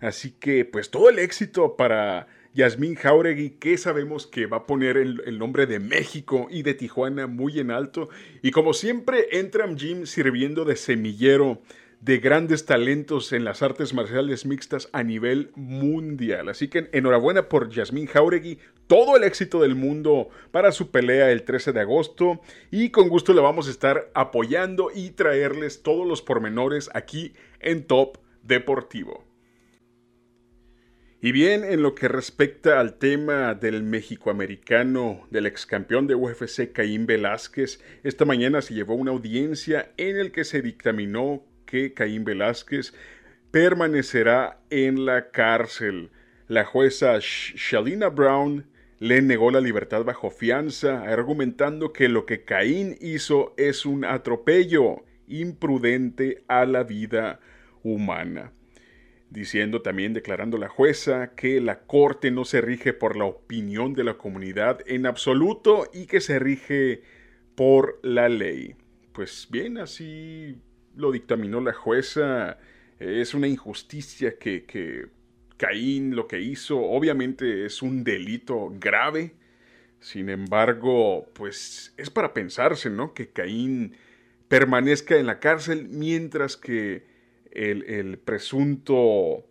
[0.00, 4.96] Así que, pues todo el éxito para Yasmín Jauregui, que sabemos que va a poner
[4.96, 8.08] el, el, nombre de México y de Tijuana muy en alto.
[8.42, 11.62] Y como siempre, Entram Gym sirviendo de semillero
[12.00, 16.48] de grandes talentos en las artes marciales mixtas a nivel mundial.
[16.48, 21.42] Así que enhorabuena por Yasmín Jauregui, todo el éxito del mundo para su pelea el
[21.42, 26.22] 13 de agosto y con gusto la vamos a estar apoyando y traerles todos los
[26.22, 29.28] pormenores aquí en Top Deportivo.
[31.20, 36.70] Y bien, en lo que respecta al tema del mexicoamericano, del ex campeón de UFC
[36.70, 42.24] Caín Velázquez, esta mañana se llevó una audiencia en el que se dictaminó que Caín
[42.24, 42.94] Velázquez
[43.50, 46.10] permanecerá en la cárcel.
[46.48, 48.66] La jueza Shalina Brown
[48.98, 55.04] le negó la libertad bajo fianza, argumentando que lo que Caín hizo es un atropello
[55.26, 57.38] imprudente a la vida
[57.82, 58.52] humana.
[59.28, 64.04] Diciendo también, declarando la jueza, que la corte no se rige por la opinión de
[64.04, 67.02] la comunidad en absoluto y que se rige
[67.54, 68.74] por la ley.
[69.12, 70.62] Pues bien, así
[70.98, 72.58] lo dictaminó la jueza.
[72.98, 75.08] Es una injusticia que,
[75.56, 76.78] Caín lo que hizo.
[76.78, 79.34] Obviamente es un delito grave.
[80.00, 83.14] Sin embargo, pues es para pensarse, ¿no?
[83.14, 83.96] Que Caín
[84.48, 87.04] permanezca en la cárcel mientras que
[87.50, 89.47] el, el presunto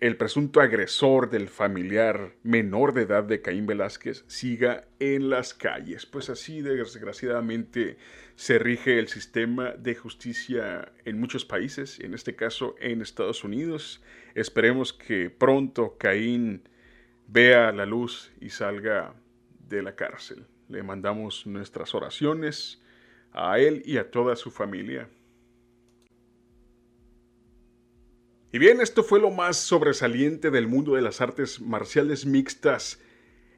[0.00, 6.06] el presunto agresor del familiar menor de edad de Caín Velázquez siga en las calles.
[6.06, 7.96] Pues así desgraciadamente
[8.36, 14.00] se rige el sistema de justicia en muchos países, en este caso en Estados Unidos.
[14.36, 16.68] Esperemos que pronto Caín
[17.26, 19.14] vea la luz y salga
[19.68, 20.46] de la cárcel.
[20.68, 22.80] Le mandamos nuestras oraciones
[23.32, 25.08] a él y a toda su familia.
[28.50, 32.98] Y bien, esto fue lo más sobresaliente del mundo de las artes marciales mixtas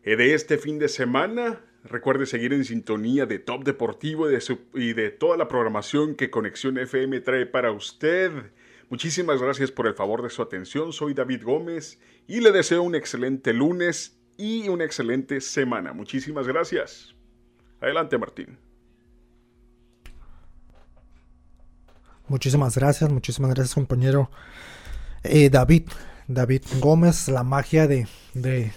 [0.02, 1.60] eh, de este fin de semana.
[1.84, 6.30] Recuerde seguir en sintonía de Top Deportivo y de, y de toda la programación que
[6.30, 8.32] Conexión FM trae para usted.
[8.88, 10.92] Muchísimas gracias por el favor de su atención.
[10.92, 15.92] Soy David Gómez y le deseo un excelente lunes y una excelente semana.
[15.92, 17.14] Muchísimas gracias.
[17.80, 18.58] Adelante, Martín.
[22.26, 24.30] Muchísimas gracias, muchísimas gracias, compañero.
[25.22, 25.84] Eh, David,
[26.28, 28.72] David Gómez, la magia de, de,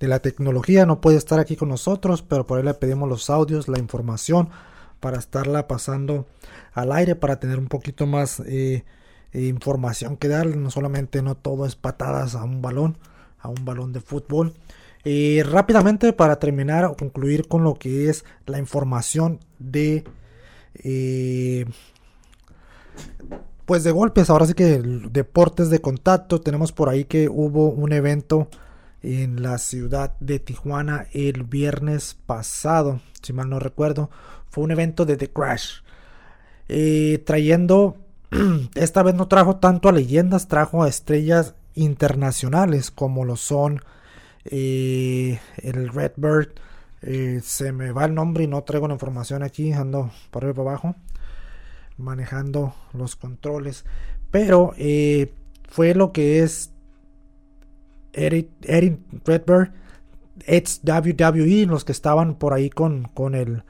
[0.00, 3.68] la tecnología, no puede estar aquí con nosotros, pero por ahí le pedimos los audios,
[3.68, 4.50] la información,
[5.00, 6.26] para estarla pasando
[6.72, 8.84] al aire, para tener un poquito más eh,
[9.32, 10.46] información que dar.
[10.46, 12.98] No solamente no todo es patadas a un balón,
[13.38, 14.54] a un balón de fútbol.
[15.04, 20.04] Y rápidamente para terminar o concluir con lo que es la información de
[20.74, 21.64] eh,
[23.66, 26.40] pues de golpes, ahora sí que deportes de contacto.
[26.40, 28.48] Tenemos por ahí que hubo un evento
[29.02, 34.08] en la ciudad de Tijuana el viernes pasado, si mal no recuerdo.
[34.50, 35.80] Fue un evento de The Crash.
[36.68, 37.96] Eh, trayendo,
[38.76, 43.82] esta vez no trajo tanto a leyendas, trajo a estrellas internacionales como lo son
[44.44, 46.50] eh, el Redbird.
[47.02, 50.54] Eh, se me va el nombre y no traigo la información aquí, ando por arriba
[50.64, 50.94] para abajo
[51.96, 53.84] manejando los controles.
[54.30, 55.32] Pero eh,
[55.68, 56.70] fue lo que es
[58.12, 59.72] Eric, Eric Redbird,
[60.46, 63.62] WWE, los que estaban por ahí con, con el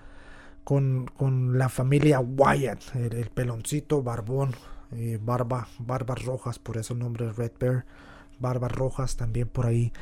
[0.65, 4.53] con, con la familia Wyatt, el, peloncito, barbón,
[4.91, 7.85] eh, barba, barbas rojas, por eso el nombre Red Bear,
[8.41, 9.93] barbas rojas también por ahí.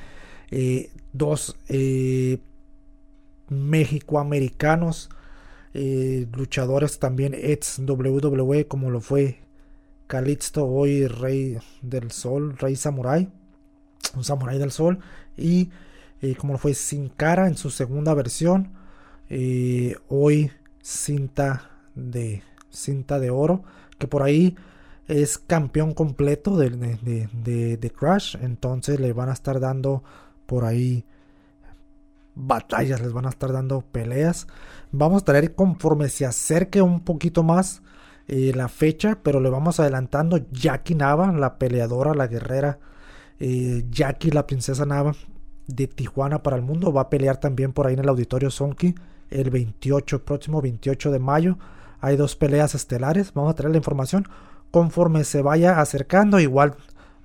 [0.51, 1.59] Eh, dos
[3.51, 5.11] mexicoamericanos
[5.75, 9.41] eh, luchadores también ex WWE como lo fue
[10.07, 13.29] Kalisto, hoy Rey del Sol, Rey Samurai,
[14.15, 15.01] un Samurai del Sol,
[15.37, 15.71] y
[16.23, 18.73] eh, como lo fue Sin Cara en su segunda versión,
[19.31, 23.65] eh, hoy cinta de cinta de oro,
[23.99, 24.57] que por ahí
[25.09, 30.05] es campeón completo de, de, de Crash, entonces le van a estar dando
[30.47, 31.05] por ahí
[32.35, 34.47] batallas, les van a estar dando peleas.
[34.93, 37.83] Vamos a traer conforme se acerque un poquito más
[38.27, 42.79] eh, la fecha, pero le vamos adelantando Jackie Nava, la peleadora, la guerrera.
[43.41, 45.13] Eh, Jackie, la princesa Nava
[45.67, 48.95] de Tijuana para el mundo, va a pelear también por ahí en el auditorio Sonki
[49.31, 51.59] el 28, próximo 28 de mayo.
[52.01, 54.27] Hay dos peleas estelares, vamos a traer la información
[54.71, 56.41] conforme se vaya acercando.
[56.41, 56.75] Igual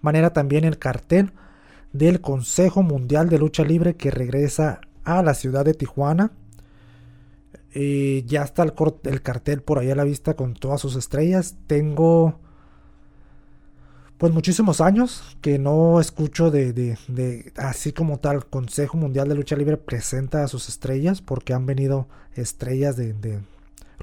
[0.01, 1.33] manera también el cartel
[1.93, 4.81] del Consejo Mundial de Lucha Libre que regresa
[5.17, 6.31] a la ciudad de Tijuana.
[7.73, 11.55] y ya está el, el, cartel por ahí a la vista con todas sus estrellas.
[11.67, 12.39] Tengo
[14.19, 19.55] pues muchísimos años que no escucho de, de, así como tal Consejo Mundial de Lucha
[19.55, 22.05] Libre presenta a sus estrellas porque han venido
[22.35, 23.39] estrellas de,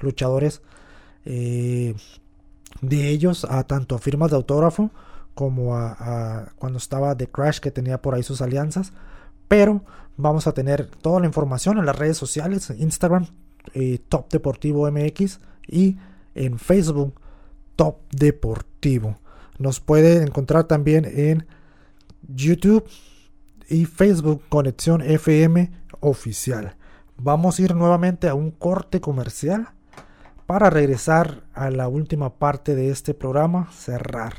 [0.01, 0.63] luchadores
[1.23, 1.93] eh,
[2.81, 4.89] de ellos a tanto a firmas de autógrafo
[5.35, 8.93] como a, a, cuando estaba The Crash que tenía por ahí sus alianzas
[9.47, 9.83] pero
[10.17, 13.27] vamos a tener toda la información en las redes sociales, Instagram,
[13.73, 15.97] eh, Top Deportivo MX y
[16.35, 17.19] en Facebook,
[17.75, 19.19] Top Deportivo.
[19.59, 21.47] Nos puede encontrar también en
[22.27, 22.87] YouTube
[23.69, 26.75] y Facebook Conexión FM Oficial.
[27.17, 29.69] Vamos a ir nuevamente a un corte comercial
[30.45, 34.35] para regresar a la última parte de este programa, cerrar.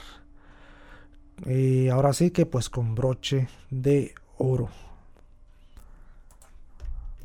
[1.44, 4.70] Y ahora sí que pues con broche de oro.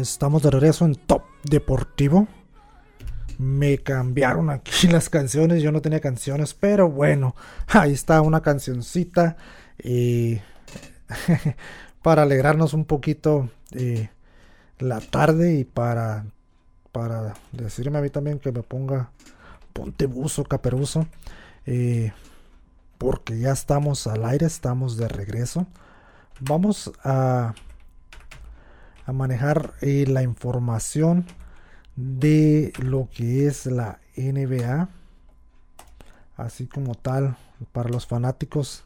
[0.00, 2.28] Estamos de regreso en Top Deportivo.
[3.36, 5.62] Me cambiaron aquí las canciones.
[5.62, 7.34] Yo no tenía canciones, pero bueno,
[7.66, 9.36] ahí está una cancioncita.
[12.02, 14.10] para alegrarnos un poquito eh,
[14.78, 16.26] la tarde y para,
[16.92, 19.10] para decirme a mí también que me ponga
[19.72, 21.06] ponte buzo, caperuzo.
[21.66, 22.12] Eh,
[22.98, 25.66] porque ya estamos al aire, estamos de regreso.
[26.40, 27.54] Vamos a
[29.08, 31.24] a manejar eh, la información
[31.96, 34.90] de lo que es la NBA
[36.36, 37.38] así como tal
[37.72, 38.84] para los fanáticos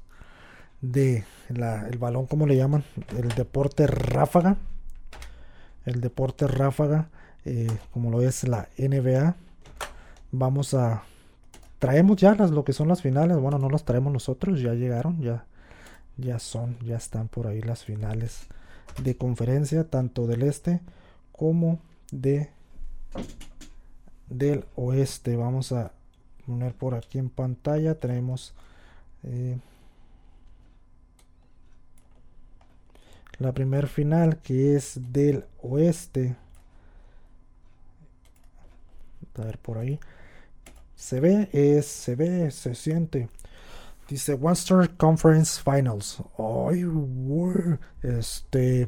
[0.80, 2.84] de el balón como le llaman
[3.18, 4.58] el deporte ráfaga.
[5.84, 7.08] El deporte ráfaga
[7.44, 9.34] eh, como lo es la NBA
[10.30, 11.02] vamos a
[11.80, 13.38] traemos ya las lo que son las finales.
[13.38, 15.46] Bueno no las traemos nosotros ya llegaron ya
[16.16, 18.46] ya son ya están por ahí las finales
[19.02, 20.80] de conferencia tanto del este
[21.32, 21.78] como
[22.10, 22.50] de
[24.28, 25.92] del oeste vamos a
[26.46, 28.54] poner por aquí en pantalla tenemos
[29.24, 29.58] eh,
[33.42, 36.36] la primer final que es del oeste.
[39.34, 39.98] A ver por ahí.
[40.96, 43.28] Se ve, es, se ve, se siente.
[44.12, 46.22] Dice Western Conference Finals.
[46.36, 46.84] Ay,
[48.02, 48.86] este.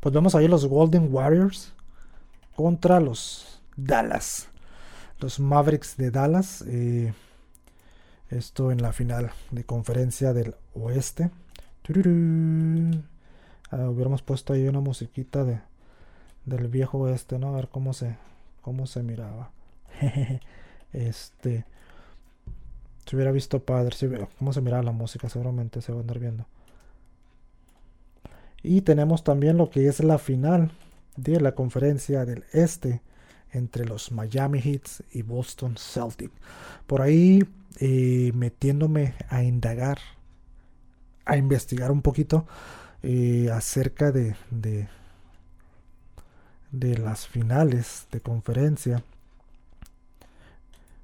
[0.00, 1.74] Pues vemos ahí los Golden Warriors
[2.56, 4.48] contra los Dallas.
[5.18, 6.64] Los Mavericks de Dallas.
[6.66, 7.12] Eh,
[8.30, 11.30] esto en la final de conferencia del oeste.
[13.70, 15.60] Ah, hubiéramos puesto ahí una musiquita de,
[16.46, 17.48] del viejo oeste, ¿no?
[17.48, 18.16] A ver cómo se,
[18.62, 19.50] cómo se miraba.
[20.94, 21.66] este.
[23.12, 24.08] Hubiera visto padre, si
[24.38, 26.46] cómo se miraba la música, seguramente se va a andar viendo.
[28.62, 30.70] Y tenemos también lo que es la final
[31.16, 33.02] de la conferencia del este
[33.52, 36.30] entre los Miami Heat y Boston Celtic.
[36.86, 37.44] Por ahí
[37.80, 39.98] eh, metiéndome a indagar,
[41.24, 42.46] a investigar un poquito
[43.02, 44.36] eh, acerca de,
[46.70, 49.02] de las finales de conferencia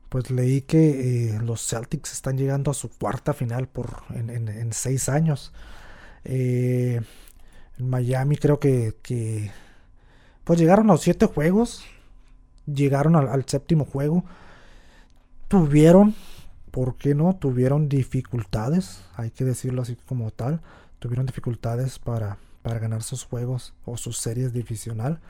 [0.08, 5.08] pues leí que eh, los Celtics están llegando a su cuarta final por en, seis
[5.08, 5.52] años.
[6.24, 7.00] Eh,
[7.78, 9.50] en Miami creo que, que,
[10.44, 11.84] pues llegaron a los siete juegos,
[12.66, 14.24] llegaron al, séptimo juego,
[15.48, 16.14] tuvieron,
[16.70, 17.36] ¿por qué no?
[17.36, 20.62] Tuvieron dificultades, hay que decirlo así como tal,
[20.98, 25.20] tuvieron dificultades para, para ganar sus juegos o sus series divisional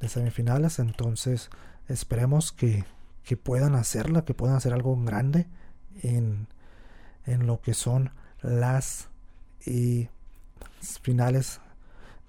[0.00, 1.50] de semifinales, entonces
[1.88, 2.84] esperemos que
[3.26, 5.48] que puedan hacerla, que puedan hacer algo grande
[6.02, 6.46] en,
[7.26, 9.08] en lo que son las
[9.66, 10.08] y
[11.02, 11.60] finales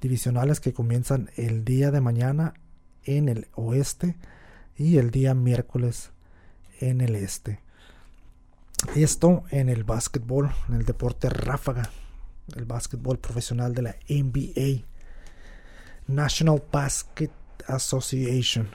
[0.02, 2.56] divisionales que comienzan el día de mañana
[3.04, 4.18] en el oeste
[4.76, 6.10] y el día miércoles
[6.80, 7.62] en el este.
[8.96, 11.92] Esto en el básquetbol, en el deporte ráfaga,
[12.56, 14.84] el básquetbol profesional de la NBA,
[16.08, 17.32] National Basket
[17.68, 18.68] Association.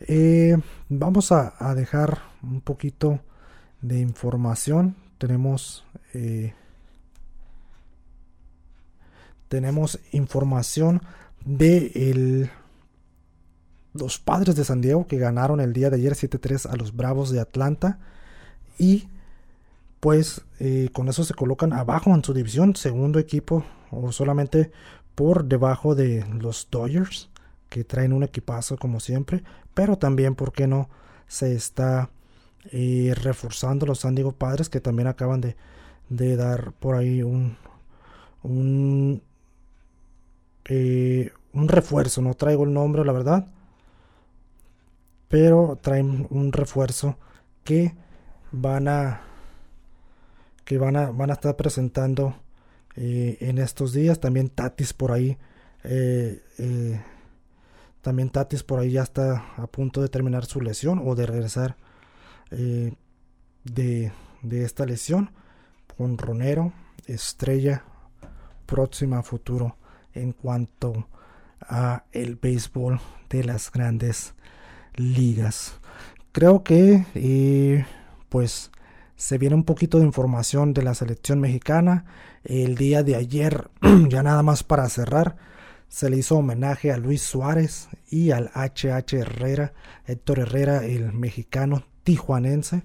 [0.00, 0.56] Eh,
[0.88, 3.20] vamos a, dejar un poquito
[3.82, 4.96] de información.
[5.18, 5.84] Tenemos
[6.14, 6.54] eh,
[9.48, 11.02] tenemos información
[11.44, 12.48] de
[13.92, 17.30] los padres de San Diego que ganaron el día de ayer 7-3 a los Bravos
[17.30, 17.98] de Atlanta
[18.78, 19.08] y
[19.98, 24.70] pues eh, con eso se colocan abajo en su división, segundo equipo o solamente
[25.16, 27.29] por debajo de los Dodgers
[27.70, 29.42] que traen un equipazo como siempre,
[29.72, 30.90] pero también, ¿por qué no?
[31.26, 32.10] Se está
[32.72, 35.56] eh, reforzando los San Padres que también acaban de,
[36.36, 37.56] dar por ahí un,
[38.42, 39.22] un,
[40.66, 43.46] eh, un refuerzo, no traigo el nombre, la verdad,
[45.28, 47.16] pero traen un refuerzo
[47.64, 47.94] que
[48.50, 49.22] van a
[50.64, 52.36] que van a, van a estar presentando
[52.96, 54.20] eh, en estos días.
[54.20, 55.36] También Tatis por ahí
[58.02, 61.76] también Tatis por ahí ya está a punto de terminar su lesión o de regresar
[62.50, 62.94] eh,
[63.64, 64.12] de,
[64.50, 65.30] esta lesión.
[65.96, 66.72] Con Ronero,
[67.06, 67.84] estrella
[68.64, 69.76] próxima futuro
[70.14, 71.08] en cuanto
[71.60, 74.34] a el béisbol de las grandes
[74.94, 75.74] ligas.
[76.32, 77.84] Creo que eh,
[78.30, 78.70] pues
[79.16, 82.06] se viene un poquito de información de la selección mexicana.
[82.44, 83.68] El día de ayer,
[84.08, 85.36] ya nada más para cerrar,
[85.90, 89.72] se le hizo homenaje a Luis Suárez y al HH Herrera,
[90.06, 92.84] Héctor Herrera, el mexicano tijuanense.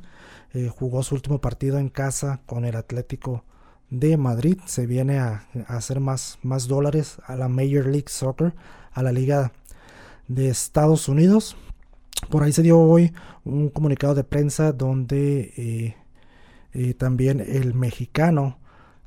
[0.53, 3.45] Eh, jugó su último partido en casa con el Atlético
[3.91, 4.57] de Madrid.
[4.65, 8.55] Se viene a, hacer más, más dólares a la Major League Soccer,
[8.91, 9.51] a la Liga
[10.27, 11.55] de Estados Unidos.
[12.31, 15.95] Por ahí se dio hoy un comunicado de prensa donde eh,
[16.73, 18.57] eh, también el mexicano,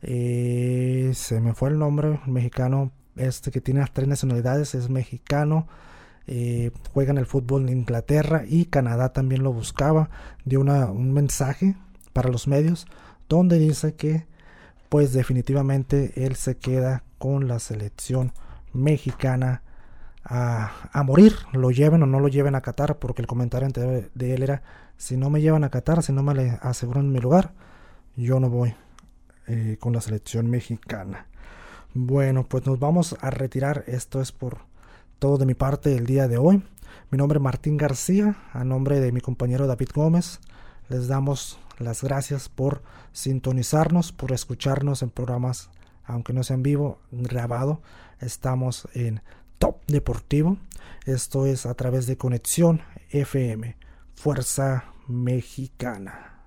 [0.01, 5.67] se me fue el nombre, mexicano este que tiene las tres nacionalidades, es mexicano,
[6.27, 10.11] eh, juega en el fútbol en Inglaterra y Canadá también lo buscaba,
[10.45, 11.77] dio una, un mensaje
[12.13, 12.87] para los medios
[13.29, 14.27] donde dice que
[14.89, 18.33] pues definitivamente él se queda con la selección
[18.73, 19.63] mexicana
[20.25, 24.11] a, a, morir, lo lleven o no lo lleven a Qatar, porque el comentario anterior
[24.15, 24.63] de él era,
[24.97, 27.55] si no me llevan a Qatar, si no me aseguran mi lugar,
[28.17, 28.75] yo no voy
[29.47, 31.28] eh, con la selección mexicana.
[32.01, 33.83] Bueno, pues nos vamos a retirar.
[33.89, 34.59] Esto es por
[35.19, 36.63] todo de mi parte el día de hoy.
[37.11, 40.39] Mi nombre es Martín García, a nombre de mi compañero David Gómez.
[40.89, 42.83] Les damos las gracias por
[43.13, 45.71] sintonizarnos, por escucharnos en programas,
[46.05, 47.83] aunque no sean vivo, grabado.
[48.21, 49.21] Estamos en
[49.59, 50.57] Top Deportivo.
[51.05, 52.81] Esto es a través de Conexión
[53.11, 53.77] FM,
[54.15, 56.38] Fuerza Mexicana.